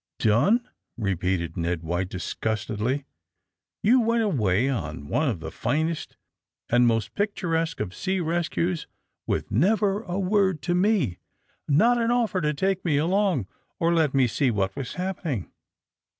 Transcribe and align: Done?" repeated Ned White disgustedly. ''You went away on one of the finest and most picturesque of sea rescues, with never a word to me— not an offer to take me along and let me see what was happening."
Done?" 0.17 0.67
repeated 0.97 1.55
Ned 1.55 1.83
White 1.83 2.09
disgustedly. 2.09 3.05
''You 3.83 4.03
went 4.03 4.23
away 4.23 4.67
on 4.67 5.07
one 5.07 5.29
of 5.29 5.41
the 5.41 5.51
finest 5.51 6.17
and 6.71 6.87
most 6.87 7.13
picturesque 7.13 7.79
of 7.79 7.93
sea 7.93 8.19
rescues, 8.19 8.87
with 9.27 9.51
never 9.51 10.01
a 10.01 10.17
word 10.17 10.63
to 10.63 10.73
me— 10.73 11.19
not 11.67 11.99
an 11.99 12.09
offer 12.09 12.41
to 12.41 12.51
take 12.55 12.83
me 12.83 12.97
along 12.97 13.45
and 13.79 13.95
let 13.95 14.15
me 14.15 14.25
see 14.25 14.49
what 14.49 14.75
was 14.75 14.95
happening." 14.95 15.51